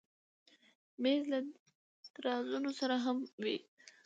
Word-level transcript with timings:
مېز 1.01 1.23
له 1.31 1.39
درازونو 2.15 2.71
سره 2.79 2.95
هم 3.05 3.17
وي. 3.43 3.57